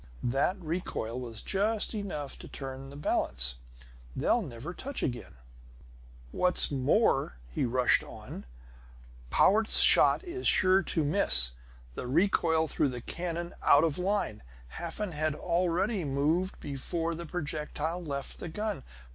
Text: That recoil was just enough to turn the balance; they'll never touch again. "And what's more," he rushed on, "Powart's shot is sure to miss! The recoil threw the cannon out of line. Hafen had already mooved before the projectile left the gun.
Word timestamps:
That 0.23 0.57
recoil 0.59 1.19
was 1.19 1.43
just 1.43 1.93
enough 1.93 2.39
to 2.39 2.47
turn 2.47 2.89
the 2.89 2.95
balance; 2.95 3.57
they'll 4.15 4.41
never 4.41 4.73
touch 4.73 5.03
again. 5.03 5.33
"And 5.35 5.35
what's 6.31 6.71
more," 6.71 7.37
he 7.51 7.65
rushed 7.65 8.03
on, 8.03 8.47
"Powart's 9.29 9.77
shot 9.81 10.23
is 10.23 10.47
sure 10.47 10.81
to 10.81 11.03
miss! 11.05 11.51
The 11.93 12.07
recoil 12.07 12.67
threw 12.67 12.89
the 12.89 12.99
cannon 13.01 13.53
out 13.61 13.83
of 13.83 13.99
line. 13.99 14.41
Hafen 14.69 15.11
had 15.11 15.35
already 15.35 16.03
mooved 16.03 16.59
before 16.59 17.13
the 17.13 17.27
projectile 17.27 18.03
left 18.03 18.39
the 18.39 18.49
gun. 18.49 18.83